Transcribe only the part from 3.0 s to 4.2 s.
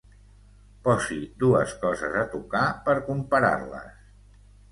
comparar-les.